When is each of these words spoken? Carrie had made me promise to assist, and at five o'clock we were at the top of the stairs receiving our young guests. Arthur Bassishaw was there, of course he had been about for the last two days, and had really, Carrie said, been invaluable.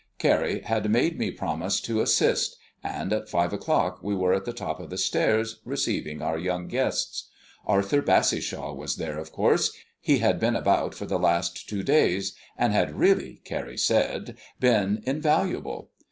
Carrie 0.17 0.61
had 0.61 0.89
made 0.89 1.19
me 1.19 1.29
promise 1.29 1.79
to 1.81 2.01
assist, 2.01 2.57
and 2.83 3.13
at 3.13 3.29
five 3.29 3.53
o'clock 3.53 4.01
we 4.01 4.15
were 4.15 4.33
at 4.33 4.45
the 4.45 4.51
top 4.51 4.79
of 4.79 4.89
the 4.89 4.97
stairs 4.97 5.59
receiving 5.63 6.23
our 6.23 6.39
young 6.39 6.67
guests. 6.67 7.29
Arthur 7.67 8.01
Bassishaw 8.01 8.73
was 8.75 8.95
there, 8.95 9.19
of 9.19 9.31
course 9.31 9.73
he 9.99 10.17
had 10.17 10.39
been 10.39 10.55
about 10.55 10.95
for 10.95 11.05
the 11.05 11.19
last 11.19 11.69
two 11.69 11.83
days, 11.83 12.33
and 12.57 12.73
had 12.73 12.97
really, 12.97 13.41
Carrie 13.45 13.77
said, 13.77 14.35
been 14.59 15.03
invaluable. 15.05 15.91